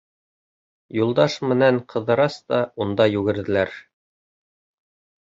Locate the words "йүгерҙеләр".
3.15-3.81